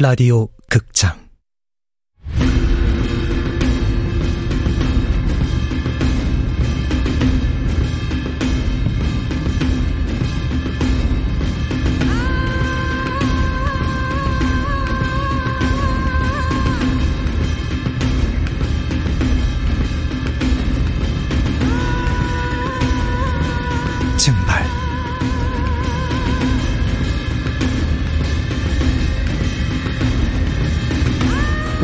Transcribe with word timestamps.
라디오 0.00 0.46
극장 0.68 1.27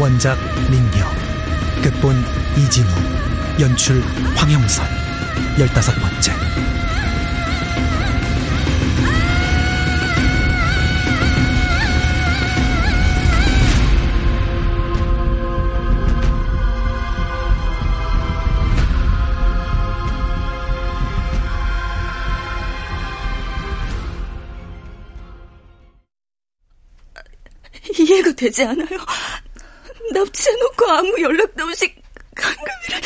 원작 0.04 0.36
민경 0.70 1.10
극본 1.82 2.14
이진우 2.58 2.88
연출 3.58 4.02
황영선 4.36 4.86
열다섯 5.58 5.94
번째 5.98 6.30
이해가 27.98 28.32
되지 28.32 28.64
않아요. 28.64 28.98
납치해놓고 30.24 30.90
아무 30.90 31.20
연락도 31.20 31.64
없이 31.64 31.94
강금이를 32.34 33.00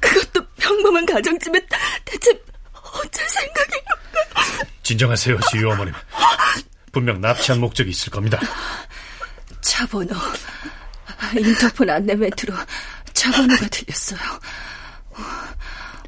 그것도 0.00 0.46
평범한 0.56 1.06
가정집에 1.06 1.60
대체 2.04 2.30
어쩔 2.72 3.28
생각이에요? 3.28 3.84
진정하세요, 4.82 5.38
지유 5.50 5.70
어머님. 5.70 5.94
분명 6.92 7.20
납치한 7.20 7.60
목적이 7.60 7.90
있을 7.90 8.10
겁니다. 8.10 8.40
차 9.60 9.86
번호 9.86 10.14
인터폰 11.36 11.90
안내 11.90 12.14
멘트로 12.14 12.54
차 13.12 13.30
번호가 13.30 13.66
들렸어요. 13.68 14.18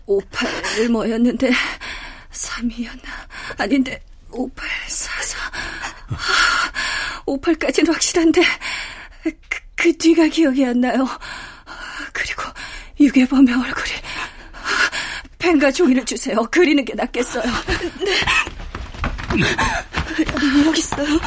58 0.07 0.89
뭐였는데 0.89 1.51
3이었나? 2.33 3.05
아닌데 3.59 4.03
5844 4.31 5.51
58까지는 7.27 7.93
확실한데 7.93 8.43
그, 9.23 9.60
그 9.81 9.97
뒤가 9.97 10.27
기억이 10.27 10.63
안 10.67 10.79
나요. 10.83 11.09
그리고 12.13 12.43
유괴범의 13.01 13.55
얼굴이 13.55 13.91
펜과 15.39 15.73
종이를 15.73 16.05
주세요. 16.05 16.37
그리는 16.51 16.85
게 16.85 16.93
낫겠어요. 16.95 17.45
네. 18.05 19.57
여기 20.67 20.81
있어요. 20.81 21.19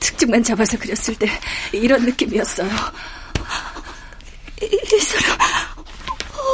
특징만 0.00 0.42
잡아서 0.42 0.76
그렸을 0.78 1.14
때 1.16 1.28
이런 1.72 2.02
느낌이었어요. 2.04 2.70
이, 4.62 4.64
이 4.66 5.00
사람 5.00 5.38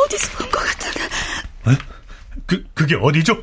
어디서 0.04 0.38
본 0.38 0.50
것 0.50 0.58
같은데. 0.64 1.04
에? 1.68 1.78
그 2.84 2.88
그게 2.88 2.96
어디죠? 2.96 3.42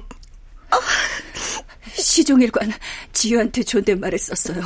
시종일관 1.93 2.71
지유한테 3.11 3.63
존댓말을 3.63 4.17
썼어요. 4.19 4.61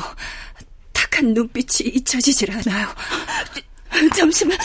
탁한 0.91 1.33
눈빛이 1.33 1.89
잊혀지질 1.95 2.51
않아요. 2.51 2.93
잠시만. 4.15 4.57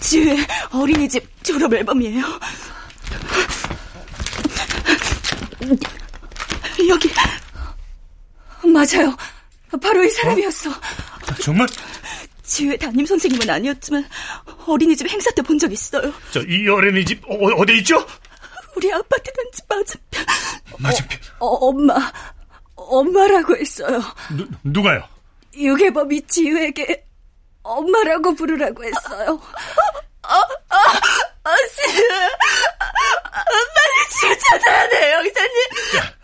지유의 0.00 0.46
어린이집 0.70 1.44
졸업 1.44 1.74
앨범이에요. 1.74 2.24
여기 6.88 7.10
맞아요. 8.62 9.16
바로 9.82 10.04
이 10.04 10.10
사람이었어. 10.10 10.70
어? 10.70 10.74
정말? 11.42 11.66
지휘 12.50 12.76
담임 12.76 13.06
선생님은 13.06 13.48
아니었지만 13.48 14.04
어린이집 14.66 15.08
행사 15.08 15.30
때 15.30 15.42
본 15.42 15.56
적 15.58 15.72
있어요. 15.72 16.12
저 16.32 16.40
이 16.42 16.66
어린이집 16.68 17.22
어, 17.28 17.64
디 17.66 17.78
있죠? 17.78 18.04
우리 18.76 18.92
아파트 18.92 19.30
단지 19.32 19.62
맞은편. 19.68 20.26
맞은편. 20.78 21.18
어, 21.38 21.46
어, 21.46 21.68
엄마, 21.68 22.12
엄마라고 22.74 23.56
했어요. 23.56 24.02
누, 24.36 24.46
누가요? 24.64 25.02
유괴범이 25.54 26.22
지휘에게 26.26 27.04
엄마라고 27.62 28.34
부르라고 28.34 28.84
했어요. 28.84 29.40
아, 30.22 30.34
아, 30.70 30.76
아, 31.44 31.54
지휘, 31.76 32.02
빨리 32.78 34.10
지휘 34.20 34.38
찾아야 34.38 34.88
돼요, 34.88 35.16
형사님. 35.16 35.52
자, 35.92 36.14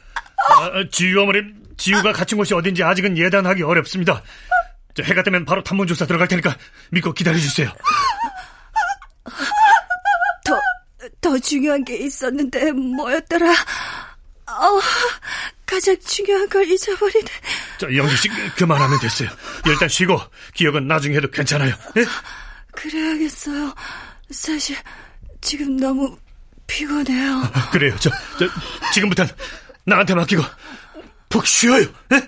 아, 0.48 0.84
지유 0.91 1.20
어머님, 1.22 1.54
지유가 1.76 2.12
갇힌 2.12 2.38
곳이 2.38 2.54
어딘지 2.54 2.82
아직은 2.82 3.19
예단하기 3.19 3.62
어렵습니다. 3.62 4.22
자, 4.97 5.03
해가 5.05 5.23
되면 5.23 5.45
바로 5.45 5.62
탐문 5.62 5.87
조사 5.87 6.07
들어갈 6.07 6.27
테니까 6.27 6.57
믿고 6.91 7.12
기다려 7.12 7.39
주세요. 7.39 7.71
더, 10.45 10.61
더 11.21 11.39
중요한 11.39 11.84
게 11.84 11.97
있었는데 11.97 12.73
뭐였더라? 12.73 13.51
어, 13.51 14.81
가장 15.67 15.97
중요한 16.05 16.49
걸 16.49 16.65
잊어버리네. 16.71 17.31
자, 17.79 17.95
영지 17.95 18.17
씨 18.17 18.29
그만하면 18.56 18.99
됐어요. 19.01 19.29
일단 19.67 19.89
쉬고 19.89 20.19
기억은 20.55 20.89
나중에 20.89 21.17
해도 21.17 21.31
괜찮아요. 21.31 21.75
네? 21.95 22.05
그래야겠어요. 22.73 23.75
사실 24.31 24.77
지금 25.43 25.77
너무 25.77 26.17
피곤해요. 26.67 27.51
아, 27.53 27.71
그래요. 27.71 27.95
저, 27.99 28.11
저 28.39 28.49
지금부터 28.95 29.27
나한테 29.85 30.15
맡기고 30.15 30.43
푹 31.29 31.47
쉬어요. 31.47 31.87
네? 32.09 32.27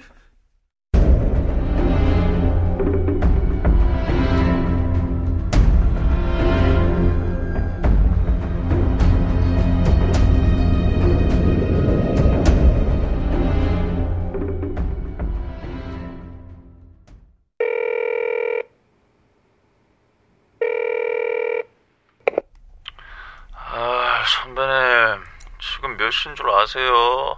아세요? 26.72 27.36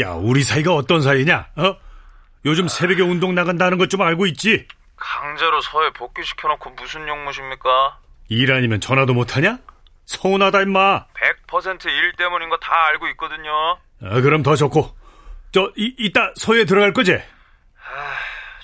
야, 0.00 0.12
우리 0.12 0.42
사이가 0.42 0.74
어떤 0.74 1.02
사이냐? 1.02 1.48
어? 1.56 1.76
요즘 2.46 2.66
새벽에 2.68 3.02
운동 3.02 3.34
나간다는 3.34 3.76
것 3.76 3.88
좀 3.88 4.00
알고 4.00 4.24
있지? 4.26 4.66
강제로 4.96 5.60
서해 5.60 5.90
복귀시켜놓고 5.92 6.70
무슨 6.70 7.06
용무십니까? 7.06 7.98
일 8.28 8.52
아니면 8.52 8.80
전화도 8.80 9.12
못하냐? 9.12 9.58
서운하다 10.06 10.62
임마. 10.62 11.06
100%일 11.48 12.12
때문인 12.16 12.48
거 12.48 12.56
다 12.58 12.70
알고 12.88 13.08
있거든요. 13.08 13.50
아, 14.02 14.20
그럼 14.22 14.42
더 14.42 14.56
좋고. 14.56 14.96
저 15.52 15.70
이, 15.76 15.94
이따 15.98 16.32
서해 16.36 16.64
들어갈 16.64 16.92
거지? 16.92 17.14
아, 17.14 17.18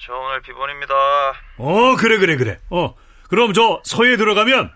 저 0.01 0.15
오늘 0.15 0.41
비번입니다. 0.41 0.95
어, 1.59 1.97
그래 1.97 2.17
그래 2.19 2.37
그래. 2.37 2.59
어. 2.71 2.95
그럼 3.29 3.53
저 3.53 3.81
서해 3.85 4.17
들어가면 4.17 4.73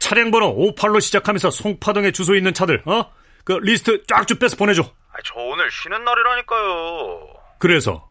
차량 0.00 0.30
번호 0.30 0.56
58로 0.74 1.00
시작하면서 1.00 1.50
송파동에 1.50 2.12
주소 2.12 2.34
있는 2.34 2.54
차들, 2.54 2.82
어? 2.86 3.12
그 3.44 3.52
리스트 3.62 4.04
쫙쭉 4.06 4.38
빼서 4.38 4.56
보내줘. 4.56 4.82
아, 4.82 5.16
저 5.24 5.34
오늘 5.40 5.70
쉬는 5.70 6.04
날이라니까요. 6.04 7.28
그래서 7.58 8.10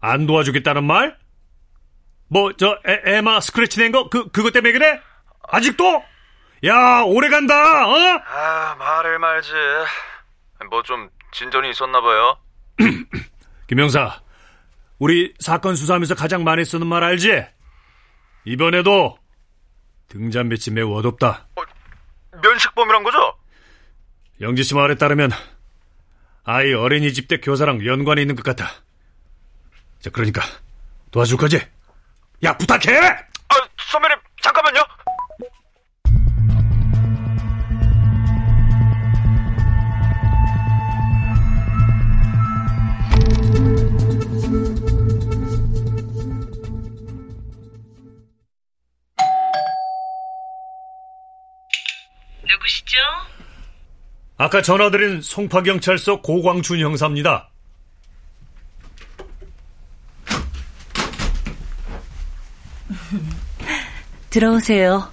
안 0.00 0.26
도와주겠다는 0.26 0.84
말? 0.84 1.16
뭐 2.28 2.52
저 2.56 2.78
에마 2.84 3.40
스크래치 3.40 3.80
낸 3.80 3.92
거 3.92 4.08
그 4.08 4.30
그것 4.30 4.52
때문에 4.52 4.72
그래? 4.72 5.00
아직도? 5.48 6.02
야 6.64 7.02
오래 7.04 7.28
간다. 7.28 7.86
어? 7.88 7.94
아 8.26 8.74
말을 8.78 9.18
말지. 9.18 9.52
뭐 10.70 10.82
좀 10.82 11.08
진전이 11.32 11.70
있었나 11.70 12.00
봐요. 12.00 12.38
김영사, 13.68 14.20
우리 14.98 15.34
사건 15.40 15.74
수사하면서 15.76 16.14
가장 16.14 16.44
많이 16.44 16.64
쓰는 16.64 16.86
말 16.86 17.02
알지? 17.04 17.44
이번에도 18.44 19.16
등잔 20.08 20.48
배치 20.48 20.70
매우 20.70 20.94
어둡다. 20.98 21.46
어, 21.56 21.62
면식범이란 22.42 23.02
거죠? 23.04 23.34
영지 24.42 24.64
씨 24.64 24.74
말에 24.74 24.96
따르면 24.96 25.30
아이 26.44 26.74
어린이집 26.74 27.28
때 27.28 27.38
교사랑 27.38 27.86
연관이 27.86 28.20
있는 28.20 28.34
것 28.34 28.44
같아. 28.44 28.68
자, 30.00 30.10
그러니까 30.10 30.42
도와줄 31.12 31.38
거지? 31.38 31.60
야, 32.42 32.56
부탁해! 32.58 33.31
아까 54.42 54.60
전화드린 54.60 55.22
송파경찰서 55.22 56.20
고광준 56.20 56.80
형사입니다. 56.80 57.48
들어오세요. 64.30 65.08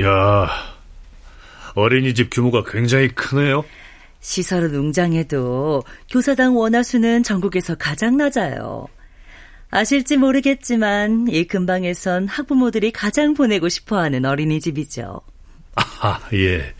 야, 0.00 0.48
어린이집 1.74 2.30
규모가 2.30 2.62
굉장히 2.62 3.08
크네요. 3.08 3.64
시설은 4.20 4.76
웅장해도 4.76 5.82
교사당 6.08 6.56
원화수는 6.56 7.24
전국에서 7.24 7.74
가장 7.74 8.16
낮아요. 8.16 8.86
아실지 9.74 10.18
모르겠지만 10.18 11.26
이 11.28 11.48
근방에선 11.48 12.28
학부모들이 12.28 12.92
가장 12.92 13.34
보내고 13.34 13.68
싶어하는 13.68 14.24
어린이집이죠. 14.24 15.20
아, 15.74 16.20
예. 16.32 16.72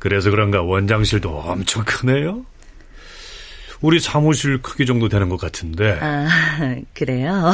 그래서 0.00 0.30
그런가 0.30 0.62
원장실도 0.62 1.30
엄청 1.30 1.84
크네요. 1.84 2.44
우리 3.80 4.00
사무실 4.00 4.60
크기 4.62 4.84
정도 4.84 5.08
되는 5.08 5.28
것 5.28 5.36
같은데. 5.36 5.96
아, 6.00 6.74
그래요? 6.92 7.52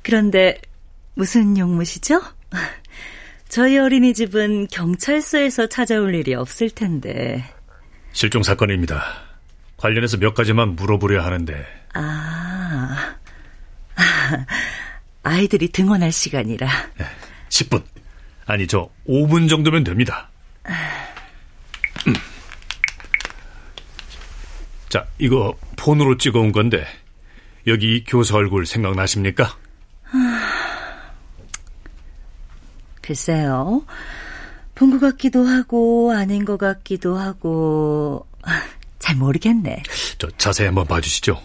그런데 0.00 0.58
무슨 1.12 1.58
용무시죠? 1.58 2.22
저희 3.50 3.76
어린이집은 3.76 4.68
경찰서에서 4.68 5.66
찾아올 5.66 6.14
일이 6.14 6.34
없을 6.34 6.70
텐데. 6.70 7.44
실종 8.12 8.42
사건입니다. 8.42 9.04
관련해서 9.76 10.16
몇 10.16 10.32
가지만 10.32 10.74
물어보려 10.74 11.22
하는데. 11.22 11.75
아, 11.98 13.14
아이들이 15.22 15.68
등원할 15.68 16.12
시간이라. 16.12 16.68
10분. 17.48 17.82
아니, 18.46 18.66
저 18.66 18.88
5분 19.08 19.48
정도면 19.48 19.82
됩니다. 19.84 20.28
음. 22.06 22.14
자, 24.88 25.04
이거 25.18 25.56
폰으로 25.76 26.16
찍어온 26.18 26.52
건데, 26.52 26.86
여기 27.66 28.04
교사 28.04 28.36
얼굴 28.36 28.66
생각나십니까? 28.66 29.56
글쎄요. 33.02 33.84
본 34.74 34.90
것 34.90 35.00
같기도 35.00 35.46
하고, 35.46 36.12
아닌 36.12 36.44
것 36.44 36.58
같기도 36.58 37.16
하고, 37.16 38.26
잘 38.98 39.16
모르겠네. 39.16 39.82
저 40.18 40.28
자세히 40.36 40.66
한번 40.66 40.86
봐주시죠. 40.86 41.40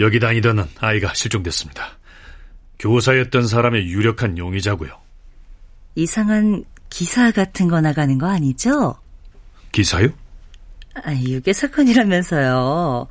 여기 0.00 0.20
다니던 0.20 0.68
아이가 0.78 1.14
실종됐습니다. 1.14 1.98
교사였던 2.78 3.46
사람의 3.46 3.86
유력한 3.88 4.36
용의자고요. 4.36 4.90
이상한 5.94 6.64
기사 6.90 7.30
같은 7.30 7.68
거 7.68 7.80
나가는 7.80 8.18
거 8.18 8.28
아니죠? 8.28 8.96
기사요? 9.72 10.08
아, 10.94 11.12
유괴 11.14 11.52
사건이라면서요. 11.52 13.06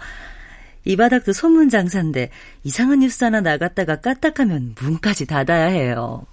이 0.85 0.95
바닥도 0.95 1.33
소문 1.33 1.69
장사인데 1.69 2.29
이상한 2.63 2.99
뉴스 2.99 3.23
하나 3.23 3.41
나갔다가 3.41 4.01
까딱하면 4.01 4.75
문까지 4.79 5.25
닫아야 5.25 5.65
해요. 5.65 6.25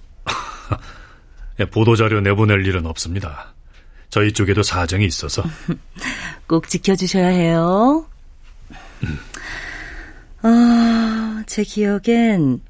예, 1.60 1.64
보도자료 1.64 2.20
내보낼 2.20 2.66
일은 2.66 2.86
없습니다. 2.86 3.54
저희 4.10 4.32
쪽에도 4.32 4.62
사정이 4.62 5.06
있어서. 5.06 5.42
꼭 6.46 6.68
지켜주셔야 6.68 7.28
해요. 7.28 8.06
어, 10.42 11.42
제 11.46 11.62
기억엔 11.62 12.60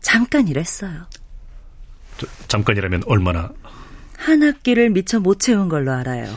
잠깐 0.00 0.48
일했어요. 0.48 1.06
저, 2.18 2.26
잠깐이라면 2.48 3.04
얼마나 3.06 3.50
한 4.16 4.42
학기를 4.42 4.90
미처 4.90 5.20
못 5.20 5.38
채운 5.40 5.68
걸로 5.68 5.92
알아요. 5.92 6.36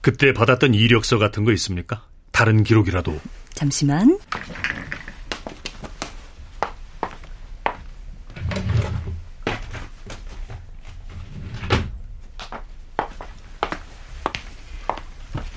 그때 0.00 0.32
받았던 0.32 0.74
이력서 0.74 1.18
같은 1.18 1.44
거 1.44 1.52
있습니까? 1.52 2.04
다른 2.32 2.64
기록이라도. 2.64 3.20
잠시만. 3.54 4.18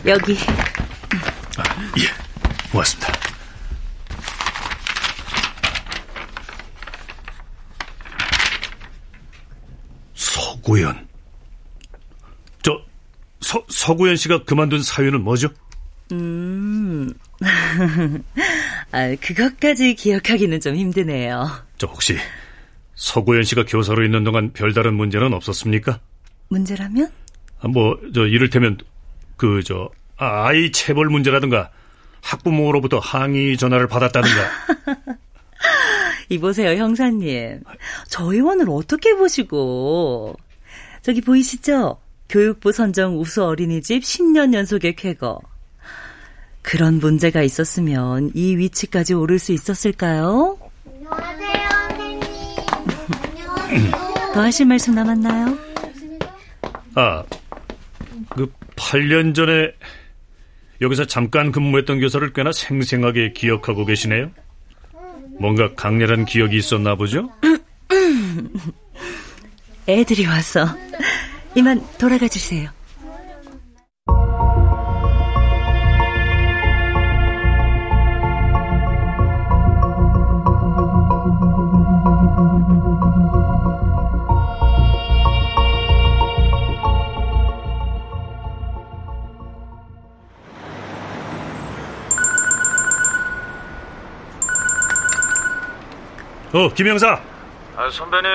여기 0.06 0.38
아, 1.58 1.64
예, 1.98 2.04
고맙습니다. 2.72 3.25
서구현. 10.66 11.08
저, 12.64 12.82
서, 13.40 13.64
서구현 13.70 14.16
씨가 14.16 14.44
그만둔 14.46 14.82
사유는 14.82 15.24
뭐죠? 15.24 15.50
음, 16.12 17.14
아, 18.92 19.16
그것까지 19.22 19.94
기억하기는 19.96 20.60
좀 20.60 20.76
힘드네요. 20.76 21.50
저 21.78 21.88
혹시 21.88 22.18
서구현 22.96 23.44
씨가 23.44 23.66
교사로 23.66 24.04
있는 24.04 24.24
동안 24.24 24.52
별다른 24.54 24.96
문제는 24.96 25.34
없었습니까? 25.34 26.00
문제라면? 26.50 27.12
아, 27.60 27.68
뭐, 27.68 28.00
저, 28.14 28.26
이를테면, 28.26 28.78
그, 29.38 29.62
저, 29.64 29.90
아, 30.18 30.48
아이 30.48 30.72
체벌 30.72 31.10
문제라든가, 31.10 31.72
학부모로부터 32.22 32.98
항의 33.00 33.58
전화를 33.58 33.88
받았다든가. 33.88 35.16
이보세요, 36.30 36.72
형사님. 36.80 37.62
저 38.08 38.34
의원을 38.34 38.66
어떻게 38.70 39.16
보시고. 39.16 40.36
저기 41.06 41.22
보이시죠? 41.22 42.02
교육부 42.30 42.72
선정 42.72 43.20
우수 43.20 43.46
어린이집 43.46 44.02
10년 44.02 44.56
연속의 44.56 44.96
쾌거. 44.96 45.40
그런 46.64 46.96
문제가 46.96 47.44
있었으면 47.44 48.32
이 48.34 48.58
위치까지 48.58 49.14
오를 49.14 49.38
수 49.38 49.52
있었을까요? 49.52 50.58
안녕하세요, 50.88 51.70
선생님. 51.70 52.22
안녕하세요. 53.22 54.34
더 54.34 54.42
하실 54.42 54.66
말씀 54.66 54.96
남았나요? 54.96 55.56
아, 56.96 57.24
그 58.30 58.52
8년 58.76 59.36
전에 59.36 59.74
여기서 60.82 61.06
잠깐 61.06 61.52
근무했던 61.52 62.00
교사를 62.00 62.34
꽤나 62.34 62.52
생생하게 62.52 63.34
기억하고 63.34 63.86
계시네요. 63.86 64.32
뭔가 65.40 65.72
강렬한 65.76 66.26
기억이 66.26 66.58
있었나 66.58 66.96
보죠? 66.96 67.30
애들이 69.88 70.26
와서. 70.26 70.66
이만 71.56 71.82
돌아가 71.98 72.28
주세요. 72.28 72.70
어, 96.54 96.70
김영사. 96.74 97.22
아, 97.76 97.90
선배님, 97.90 98.32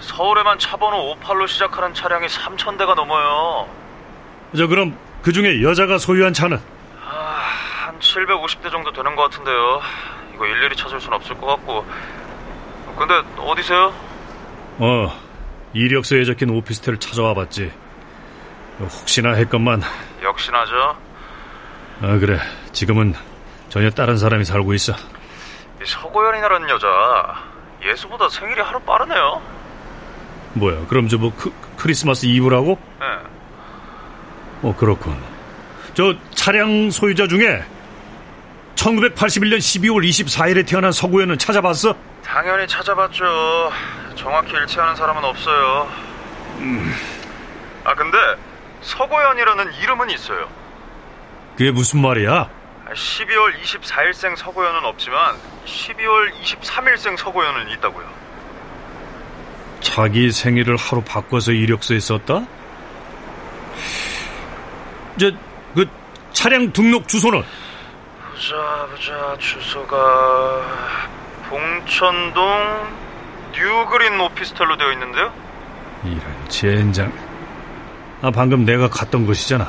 서울에만 0.00 0.58
차 0.58 0.76
번호 0.76 1.16
58로 1.20 1.48
시작하는 1.48 1.94
차량이 1.94 2.26
3,000대가 2.26 2.94
넘어요. 2.94 3.68
저 4.56 4.66
그럼 4.66 4.96
그 5.22 5.32
중에 5.32 5.62
여자가 5.62 5.98
소유한 5.98 6.32
차는 6.32 6.58
아, 7.04 7.42
한 7.86 7.98
750대 7.98 8.70
정도 8.70 8.92
되는 8.92 9.16
것 9.16 9.22
같은데요. 9.24 9.80
이거 10.34 10.46
일일이 10.46 10.76
찾을 10.76 11.00
순 11.00 11.12
없을 11.12 11.36
것 11.38 11.46
같고. 11.46 11.84
근데 12.98 13.14
어디세요? 13.38 13.92
어 14.78 15.20
이력서에 15.72 16.24
적힌 16.24 16.50
오피스텔을 16.50 16.98
찾아와 16.98 17.34
봤지. 17.34 17.72
혹시나 18.80 19.32
했건만. 19.32 19.82
역시나죠. 20.22 20.96
아 22.02 22.18
그래. 22.18 22.38
지금은 22.72 23.14
전혀 23.70 23.90
다른 23.90 24.16
사람이 24.16 24.44
살고 24.44 24.74
있어. 24.74 24.92
이 25.82 25.86
서고연이라는 25.86 26.68
여자 26.70 27.42
예수보다 27.84 28.28
생일이 28.28 28.60
하루 28.60 28.80
빠르네요. 28.80 29.55
뭐야? 30.56 30.86
그럼 30.88 31.08
저뭐큰 31.08 31.52
크리스마스 31.76 32.26
이브라고? 32.26 32.78
네. 33.00 33.06
어, 34.62 34.74
그렇군. 34.76 35.16
저 35.94 36.14
차량 36.34 36.90
소유자 36.90 37.26
중에 37.26 37.62
1981년 38.74 39.58
12월 39.58 40.06
24일에 40.08 40.66
태어난 40.66 40.92
서구현은 40.92 41.38
찾아봤어? 41.38 41.94
당연히 42.24 42.66
찾아봤죠. 42.66 43.70
정확히 44.14 44.52
일치하는 44.52 44.96
사람은 44.96 45.24
없어요. 45.24 45.88
아 47.84 47.94
근데 47.94 48.18
서고현이라는 48.82 49.72
이름은 49.74 50.10
있어요. 50.10 50.48
그게 51.56 51.70
무슨 51.70 52.00
말이야? 52.00 52.48
12월 52.92 53.54
24일생 53.62 54.36
서고현은 54.36 54.84
없지만 54.84 55.36
12월 55.66 56.32
23일생 56.42 57.16
서고현은 57.16 57.70
있다고요. 57.70 58.25
자기 59.96 60.30
생일을 60.30 60.76
하루 60.76 61.00
바꿔서 61.00 61.52
이력서에 61.52 62.00
썼다? 62.00 62.42
저, 65.18 65.32
그, 65.74 65.88
차량 66.34 66.70
등록 66.70 67.08
주소는? 67.08 67.42
보자 68.30 68.86
보자 68.90 69.36
주소가 69.38 70.62
봉천동 71.48 72.86
뉴그린 73.54 74.20
오피스텔로 74.20 74.76
되어 74.76 74.92
있는데요. 74.92 75.32
이런 76.04 76.48
젠장. 76.50 77.10
아, 78.20 78.30
방금 78.30 78.66
내가 78.66 78.90
갔던 78.90 79.24
곳이잖아. 79.24 79.66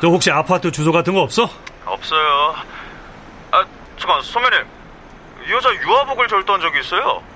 저 0.00 0.08
혹시 0.08 0.32
아파트 0.32 0.72
주소 0.72 0.90
같은 0.90 1.14
거 1.14 1.20
없어? 1.20 1.48
없어요. 1.84 2.56
아 3.52 3.64
잠깐 3.96 4.20
이 5.46 5.52
여자 5.52 5.72
유아복을 5.72 6.26
절도한 6.26 6.60
적이 6.60 6.80
있어요. 6.80 7.31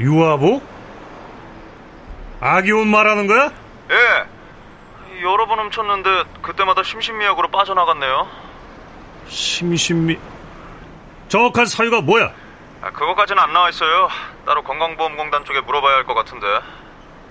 유아복? 0.00 0.62
아기 2.40 2.72
옷 2.72 2.84
말하는 2.84 3.26
거야? 3.26 3.50
예. 3.90 5.22
여러 5.22 5.46
번 5.46 5.58
훔쳤는데 5.60 6.24
그때마다 6.42 6.82
심신미약으로 6.82 7.48
빠져나갔네요. 7.50 8.28
심신미. 9.28 10.18
정확한 11.28 11.66
사유가 11.66 12.00
뭐야? 12.00 12.32
아, 12.82 12.90
그거까지는 12.90 13.42
안 13.42 13.52
나와 13.52 13.70
있어요. 13.70 14.08
따로 14.44 14.62
건강보험공단 14.62 15.44
쪽에 15.44 15.60
물어봐야 15.60 15.96
할 15.96 16.04
것 16.04 16.14
같은데. 16.14 16.46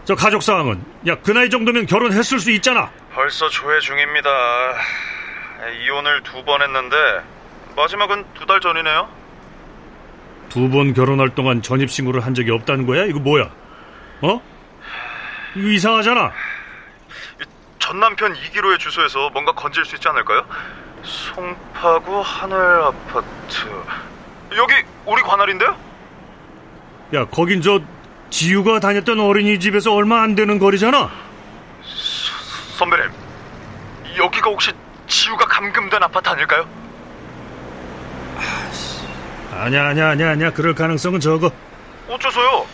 저 0.05 0.15
가족 0.15 0.41
상황은? 0.41 0.83
야, 1.07 1.15
그 1.23 1.31
나이 1.31 1.49
정도면 1.49 1.85
결혼했을 1.85 2.39
수 2.39 2.49
있잖아. 2.51 2.89
벌써 3.13 3.47
조회 3.49 3.79
중입니다. 3.79 4.29
이혼을 5.85 6.23
두 6.23 6.43
번 6.43 6.61
했는데 6.61 6.95
마지막은 7.75 8.25
두 8.33 8.45
달 8.47 8.59
전이네요. 8.59 9.07
두 10.53 10.69
번 10.69 10.93
결혼할 10.93 11.29
동안 11.33 11.63
전입신고를 11.63 12.23
한 12.23 12.35
적이 12.35 12.51
없다는 12.51 12.85
거야? 12.85 13.05
이거 13.05 13.17
뭐야? 13.19 13.49
어? 14.21 14.41
이거 15.55 15.67
이상하잖아. 15.67 16.31
전 17.79 17.99
남편 17.99 18.35
이기로의 18.35 18.77
주소에서 18.77 19.31
뭔가 19.31 19.51
건질 19.53 19.83
수 19.83 19.95
있지 19.95 20.07
않을까요? 20.07 20.45
송파구 21.03 22.21
하늘 22.23 22.55
아파트. 22.83 23.25
여기 24.55 24.73
우리 25.07 25.21
관할인데요? 25.23 25.75
야, 27.15 27.25
거긴 27.25 27.61
저 27.61 27.81
지유가 28.29 28.79
다녔던 28.79 29.19
어린이집에서 29.19 29.91
얼마 29.93 30.21
안 30.21 30.35
되는 30.35 30.59
거리잖아. 30.59 31.09
선배님, 32.77 33.09
여기가 34.17 34.49
혹시 34.51 34.71
지우가 35.07 35.45
감금된 35.45 36.01
아파트 36.03 36.29
아닐까요? 36.29 36.65
아니야, 39.61 39.87
아니야, 39.87 40.09
아니야, 40.09 40.31
아니야. 40.31 40.51
그럴 40.51 40.73
가능성은 40.73 41.19
적어. 41.19 41.51
어째서요? 42.09 42.65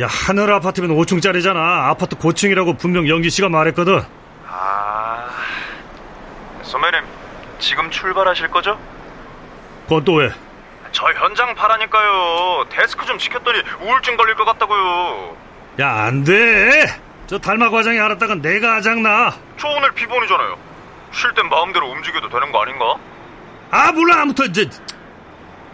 야, 0.00 0.06
하늘 0.08 0.52
아파트면 0.52 0.90
5층짜리잖아. 0.96 1.56
아파트 1.56 2.16
고층이라고 2.16 2.76
분명 2.76 3.08
영기 3.08 3.30
씨가 3.30 3.48
말했거든. 3.48 4.02
아, 4.46 5.28
선배님, 6.62 7.00
지금 7.58 7.90
출발하실 7.90 8.48
거죠? 8.48 8.78
그건 9.84 10.04
또 10.04 10.14
왜? 10.14 10.30
저 10.92 11.06
현장 11.12 11.54
파라니까요. 11.54 12.66
데스크 12.70 13.04
좀 13.06 13.18
지켰더니 13.18 13.60
우울증 13.82 14.16
걸릴 14.16 14.34
것 14.34 14.44
같다고요. 14.44 15.36
야, 15.80 15.90
안 16.04 16.24
돼! 16.24 16.86
저 17.26 17.38
달마 17.38 17.70
과장이 17.70 17.98
알았다가 17.98 18.36
내가 18.36 18.76
아장나. 18.76 19.34
저 19.58 19.68
오늘 19.68 19.90
비번이잖아요. 19.92 20.56
쉴 21.12 21.32
땐 21.34 21.48
마음대로 21.48 21.88
움직여도 21.90 22.28
되는 22.28 22.52
거 22.52 22.62
아닌가? 22.62 22.94
아, 23.70 23.92
몰라. 23.92 24.22
아무튼, 24.22 24.52
저, 24.52 24.62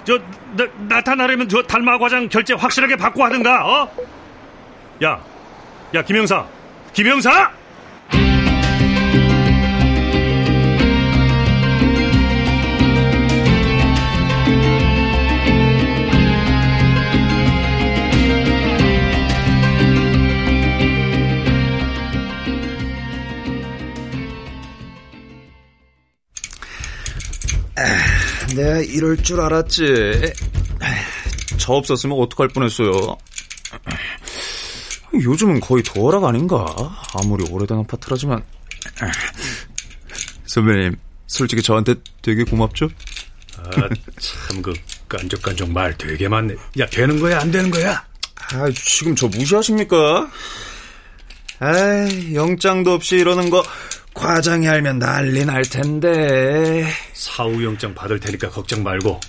저, 0.05 0.19
나, 0.57 0.67
나타나려면 0.89 1.49
저 1.49 1.63
달마 1.63 1.99
과장 1.99 2.29
결제 2.29 2.55
확실하게 2.55 2.97
받고 2.97 3.25
하든가, 3.25 3.67
어? 3.67 3.89
야, 5.03 5.23
야, 5.95 6.03
김영사. 6.03 6.47
김영사! 6.93 7.53
내가 28.55 28.79
이럴 28.79 29.17
줄 29.23 29.41
알았지. 29.41 30.33
저 31.59 31.73
없었으면 31.75 32.19
어떡할 32.19 32.49
뻔했어요. 32.49 33.17
요즘은 35.15 35.61
거의 35.61 35.83
도어락 35.83 36.25
아닌가? 36.25 36.67
아무리 37.15 37.45
오래된 37.51 37.79
아파트라지만. 37.79 38.43
선배님, 40.47 40.97
솔직히 41.27 41.63
저한테 41.63 41.95
되게 42.21 42.45
고맙죠? 42.45 42.89
아, 43.59 43.71
참, 44.19 44.63
그, 44.63 44.73
깐족깐족 45.09 45.71
말 45.71 45.97
되게 45.97 46.29
많네. 46.29 46.55
야, 46.79 46.87
되는 46.87 47.21
거야, 47.21 47.41
안 47.41 47.51
되는 47.51 47.71
거야? 47.71 48.05
아, 48.53 48.71
지금 48.75 49.15
저 49.15 49.29
무시하십니까? 49.29 50.31
아이, 51.59 52.35
영장도 52.35 52.93
없이 52.93 53.17
이러는 53.17 53.51
거 53.51 53.63
과장이 54.15 54.69
알면 54.69 54.99
난리 54.99 55.45
날 55.45 55.63
텐데. 55.63 56.87
사후 57.15 57.65
영장 57.65 57.95
받을 57.95 58.21
테니까 58.21 58.51
걱정 58.51 58.83
말고. 58.83 59.21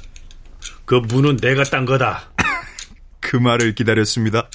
그 0.85 0.95
문은 0.95 1.37
내가 1.37 1.63
딴 1.63 1.85
거다. 1.85 2.29
그 3.19 3.37
말을 3.37 3.75
기다렸습니다. 3.75 4.47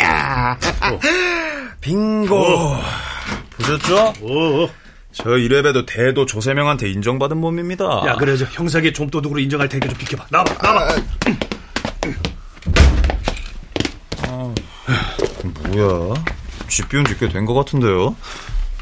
어. 0.00 0.98
빙고. 1.80 2.36
어. 2.36 2.80
보셨죠? 3.56 4.14
오, 4.22 4.70
저 5.12 5.36
이래봬도 5.36 5.84
대도 5.86 6.26
조세명한테 6.26 6.88
인정받은 6.90 7.36
몸입니다. 7.38 7.84
야, 8.06 8.14
그래, 8.16 8.36
저 8.36 8.44
형사계 8.44 8.92
좀도둑으로 8.92 9.40
인정할 9.40 9.68
테니까 9.68 9.88
좀 9.88 9.98
비켜봐. 9.98 10.26
나와봐, 10.30 10.54
나와봐. 10.62 10.96
뭐야? 15.70 16.14
집 16.68 16.88
비운 16.88 17.04
지 17.04 17.14
꽤 17.18 17.28
된 17.32 17.44
것 17.46 17.54
같은데요? 17.54 18.14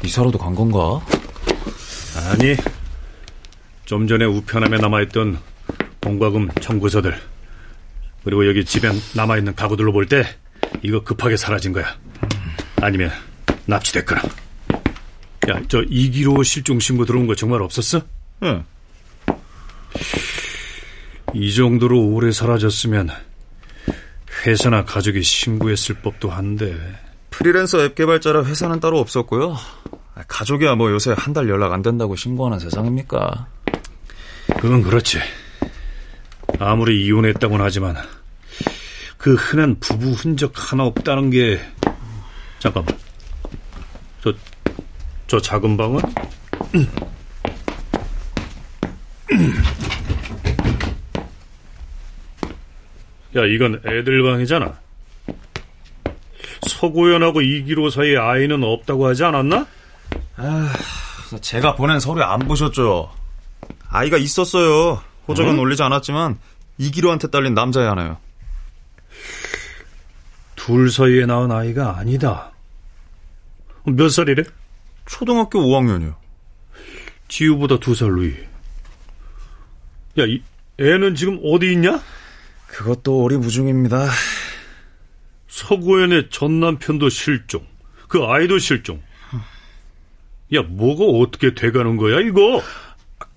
이사로도 0.03 0.37
간 0.37 0.55
건가? 0.55 1.01
아니, 2.29 2.55
좀 3.85 4.07
전에 4.07 4.25
우편함에 4.25 4.77
남아있던 4.77 5.39
공과금 6.01 6.49
청구서들, 6.61 7.19
그리고 8.23 8.47
여기 8.47 8.63
집에 8.63 8.89
남아있는 9.15 9.55
가구들로 9.55 9.91
볼 9.91 10.07
때, 10.07 10.23
이거 10.81 11.03
급하게 11.03 11.37
사라진 11.37 11.73
거야. 11.73 11.97
아니면, 12.81 13.11
납치됐거나. 13.65 14.21
야, 15.49 15.61
저 15.67 15.81
이기로 15.83 16.43
실종 16.43 16.79
신고 16.79 17.05
들어온 17.05 17.27
거 17.27 17.35
정말 17.35 17.61
없었어? 17.61 18.01
응. 18.43 18.63
이 21.33 21.53
정도로 21.53 22.07
오래 22.07 22.31
사라졌으면, 22.31 23.09
회사나 24.45 24.85
가족이 24.85 25.23
신고했을 25.23 25.95
법도 26.01 26.29
한데, 26.29 26.77
프리랜서 27.29 27.83
앱 27.83 27.95
개발자라 27.95 28.45
회사는 28.45 28.79
따로 28.79 28.99
없었고요. 28.99 29.57
가족이야 30.27 30.75
뭐 30.75 30.91
요새 30.91 31.13
한 31.17 31.33
달 31.33 31.49
연락 31.49 31.73
안 31.73 31.81
된다고 31.81 32.15
신고하는 32.15 32.59
세상입니까? 32.59 33.47
그건 34.59 34.81
그렇지. 34.81 35.19
아무리 36.59 37.05
이혼했다고는 37.05 37.63
하지만 37.63 37.95
그 39.17 39.35
흔한 39.35 39.79
부부 39.79 40.11
흔적 40.11 40.53
하나 40.55 40.85
없다는 40.85 41.29
게 41.29 41.59
잠깐만. 42.59 42.97
저, 44.23 44.33
저 45.27 45.39
작은 45.39 45.77
방은? 45.77 46.01
야, 53.35 53.45
이건 53.45 53.81
애들 53.85 54.23
방이잖아. 54.23 54.79
서고연하고 56.67 57.41
이기로 57.41 57.89
사이에 57.89 58.17
아이는 58.17 58.63
없다고 58.63 59.05
하지 59.07 59.23
않았나? 59.23 59.67
제가 61.41 61.75
보낸 61.75 61.99
서류 61.99 62.23
안 62.23 62.39
보셨죠? 62.39 63.11
아이가 63.89 64.17
있었어요. 64.17 65.01
호적은 65.27 65.53
응? 65.53 65.59
올리지 65.59 65.83
않았지만 65.83 66.37
이기로한테 66.77 67.29
딸린 67.29 67.53
남자애 67.53 67.85
하나요. 67.85 68.17
둘 70.55 70.91
사이에 70.91 71.25
낳은 71.25 71.51
아이가 71.51 71.97
아니다. 71.97 72.51
몇 73.85 74.09
살이래? 74.09 74.43
초등학교 75.05 75.59
5학년이요. 75.59 76.15
지우보다 77.29 77.79
두살 77.79 78.11
위에. 78.11 78.47
야, 80.19 80.25
이 80.25 80.41
애는 80.79 81.15
지금 81.15 81.39
어디 81.43 81.71
있냐? 81.73 82.01
그것도 82.67 83.23
오리무중입니다. 83.23 84.07
서구현의 85.47 86.29
전 86.29 86.59
남편도 86.59 87.09
실종. 87.09 87.65
그 88.07 88.23
아이도 88.25 88.59
실종. 88.59 89.01
야, 90.55 90.61
뭐가 90.61 91.03
어떻게 91.19 91.53
돼가는 91.53 91.97
거야, 91.97 92.19
이거? 92.21 92.61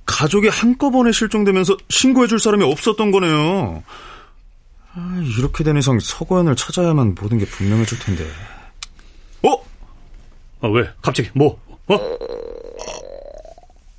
가족이 0.06 0.48
한꺼번에 0.48 1.12
실종되면서 1.12 1.76
신고해줄 1.88 2.38
사람이 2.38 2.64
없었던 2.64 3.10
거네요. 3.10 3.82
아, 4.92 5.22
이렇게 5.38 5.62
된 5.64 5.76
이상 5.76 5.98
서고현을 6.00 6.56
찾아야만 6.56 7.14
모든 7.20 7.38
게 7.38 7.44
분명해질 7.46 7.98
텐데. 8.00 8.26
어? 9.44 9.52
아, 10.62 10.68
왜? 10.68 10.88
갑자기, 11.02 11.30
뭐? 11.34 11.60
어? 11.86 11.94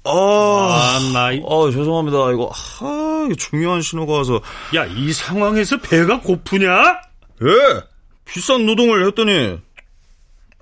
아, 0.04 0.10
아, 0.12 1.00
나, 1.14 1.32
이- 1.32 1.42
아 1.48 1.72
죄송합니다. 1.72 2.32
이거, 2.32 2.52
아, 2.82 3.24
이거 3.28 3.36
중요한 3.36 3.82
신호가 3.82 4.14
와서. 4.14 4.42
야, 4.76 4.86
이 4.86 5.14
상황에서 5.14 5.78
배가 5.80 6.20
고프냐? 6.22 7.02
예! 7.44 7.82
비싼 8.26 8.66
노동을 8.66 9.06
했더니, 9.08 9.60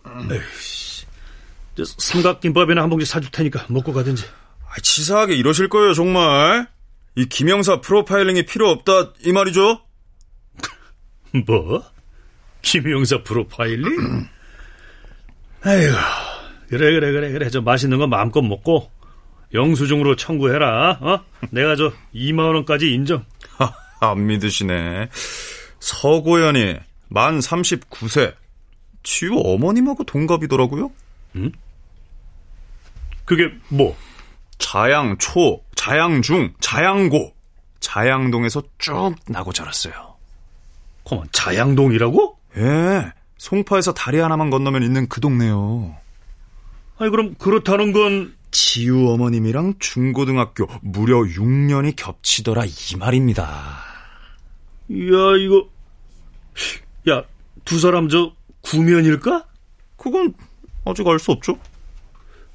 저 0.03 0.09
삼각김밥이나 1.85 2.81
한 2.81 2.89
봉지 2.89 3.05
사줄 3.05 3.31
테니까 3.31 3.65
먹고 3.69 3.93
가든지. 3.93 4.25
아, 4.67 4.79
치사하게 4.81 5.35
이러실 5.35 5.69
거예요, 5.69 5.93
정말. 5.93 6.67
이 7.15 7.25
김영사 7.25 7.81
프로파일링이 7.81 8.43
필요 8.45 8.69
없다, 8.69 9.13
이 9.25 9.31
말이죠? 9.31 9.81
뭐? 11.47 11.83
김영사 12.61 13.23
프로파일링? 13.23 13.89
아이고, 15.63 15.93
그래, 16.69 16.91
그래, 16.91 17.11
그래, 17.11 17.31
그래. 17.31 17.49
저 17.49 17.61
맛있는 17.61 17.97
거 17.97 18.07
마음껏 18.07 18.41
먹고, 18.41 18.91
영수증으로 19.53 20.15
청구해라, 20.15 20.99
어? 21.01 21.23
내가 21.51 21.75
저 21.75 21.91
2만원까지 22.13 22.83
인정. 22.91 23.25
하, 23.57 23.73
안 23.99 24.27
믿으시네. 24.27 25.09
서고현이 25.79 26.75
만 27.07 27.39
39세. 27.39 28.35
지우 29.03 29.39
어머님하고 29.43 30.03
동갑이더라고요? 30.03 30.91
그게 33.29 33.51
뭐? 33.67 33.95
자양초, 34.57 35.61
자양중, 35.75 36.55
자양고. 36.59 37.31
자양동에서 37.79 38.63
쭉 38.79 39.13
나고 39.27 39.53
자랐어요. 39.53 40.15
그만 41.07 41.27
자양동이라고? 41.31 42.39
예. 42.57 43.13
송파에서 43.37 43.93
다리 43.93 44.17
하나만 44.17 44.49
건너면 44.49 44.81
있는 44.81 45.07
그 45.07 45.21
동네요. 45.21 45.95
아니, 46.97 47.11
그럼 47.11 47.35
그렇다는 47.35 47.93
건, 47.93 48.35
지우 48.49 49.11
어머님이랑 49.11 49.75
중고등학교 49.77 50.65
무려 50.81 51.19
6년이 51.19 51.95
겹치더라 51.95 52.65
이 52.65 52.97
말입니다. 52.97 53.43
야, 53.45 55.37
이거, 55.39 55.69
야, 57.09 57.23
두 57.63 57.77
사람 57.77 58.09
저 58.09 58.33
구면일까? 58.61 59.45
그건 59.97 60.33
아직 60.83 61.07
알 61.07 61.19
수 61.19 61.31
없죠? 61.31 61.59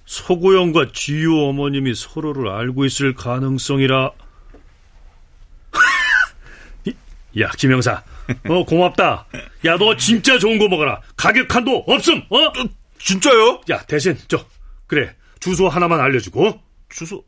서고영과 0.07 0.89
지유 0.93 1.39
어머님이 1.49 1.95
서로를 1.95 2.49
알고 2.49 2.85
있을 2.85 3.15
가능성이라. 3.15 4.11
야, 7.41 7.51
김영사. 7.59 8.03
어, 8.49 8.65
고맙다. 8.65 9.27
야, 9.65 9.77
너 9.77 9.97
진짜 9.97 10.39
좋은 10.39 10.59
거 10.59 10.69
먹어라. 10.69 11.01
가격 11.17 11.55
한도 11.55 11.85
없음, 11.87 12.23
어? 12.31 12.53
진짜요? 12.99 13.61
야, 13.71 13.83
대신, 13.87 14.17
저, 14.29 14.45
그래. 14.87 15.15
주소 15.41 15.69
하나만 15.69 16.01
알려주고. 16.01 16.61
주소 16.89 17.25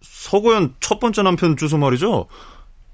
서고현 0.00 0.76
첫 0.80 1.00
번째 1.00 1.22
남편 1.22 1.56
주소 1.56 1.76
말이죠. 1.76 2.28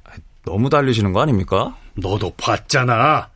아, 0.05 0.13
너무 0.45 0.71
달리시는 0.71 1.13
거 1.13 1.21
아닙니까? 1.21 1.77
너도 1.97 2.35
봤잖아. 2.37 3.31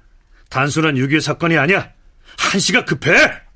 단순한 0.49 0.97
유괴 0.97 1.21
사건이 1.21 1.57
아니야. 1.59 1.93
한시가 2.39 2.85
급해! 2.85 3.48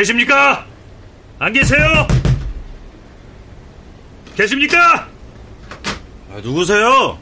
계십니까? 0.00 0.64
안 1.38 1.52
계세요? 1.52 2.06
계십니까? 4.34 5.06
아, 6.32 6.40
누구세요? 6.42 7.18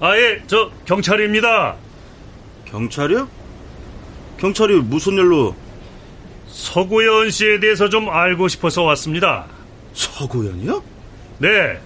아, 0.00 0.14
예, 0.16 0.42
저 0.46 0.70
경찰입니다. 0.84 1.76
경찰이요? 2.66 3.26
경찰이 4.36 4.74
무슨 4.82 5.14
일로 5.14 5.56
서구현 6.48 7.30
씨에 7.30 7.60
대해서 7.60 7.88
좀 7.88 8.10
알고 8.10 8.48
싶어서 8.48 8.82
왔습니다. 8.82 9.46
서구현이요? 9.94 10.82
네. 11.38 11.80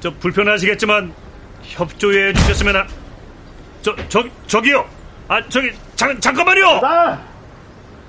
저 0.00 0.12
불편하시겠지만 0.14 1.14
협조해 1.62 2.32
주셨으면 2.32 2.76
하... 2.76 2.86
저, 3.82 3.94
저, 4.08 4.24
저기요. 4.48 4.88
아, 5.28 5.40
저기 5.48 5.70
잠, 5.94 6.18
잠깐만요. 6.20 6.80
나, 6.80 7.27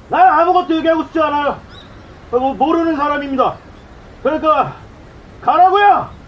나 0.09 0.41
아무것도 0.41 0.75
얘기하고 0.77 1.03
싶지 1.03 1.19
않아요. 1.19 1.61
뭐 2.31 2.53
모르는 2.53 2.95
사람입니다. 2.95 3.57
그러니까 4.23 4.75
가라고요. 5.41 6.19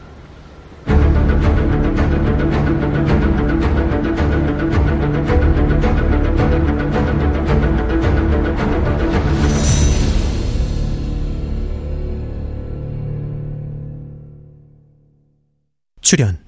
출연 16.01 16.43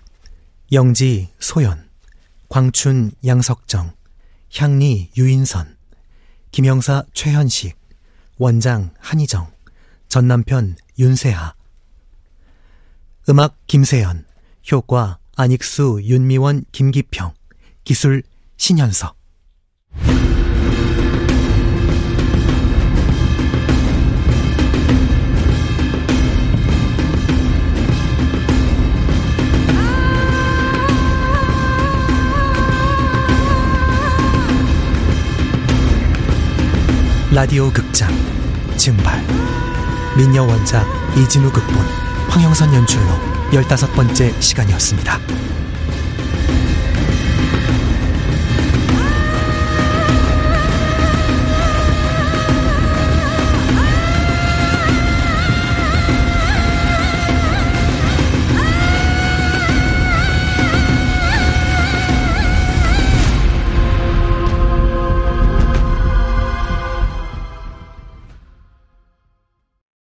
영지 0.73 1.29
소연 1.39 1.87
광춘 2.49 3.11
양석정 3.25 3.91
향리 4.55 5.09
유인선 5.15 5.77
김영사 6.53 7.03
최현식 7.13 7.75
원장 8.37 8.91
한희정 8.99 9.51
전남편 10.07 10.75
윤세하. 10.99 11.55
음악 13.27 13.57
김세연 13.65 14.27
효과 14.71 15.17
안익수 15.35 16.01
윤미원 16.03 16.63
김기평 16.71 17.33
기술 17.83 18.21
신현석 18.57 19.17
라디오 37.33 37.71
극장 37.71 38.11
증발 38.77 39.19
민여 40.15 40.43
원작 40.43 40.85
이진우 41.17 41.51
극본 41.51 41.75
황영선 42.29 42.71
연출로 42.75 43.07
열다섯 43.51 43.91
번째 43.95 44.39
시간이었습니다. 44.39 45.17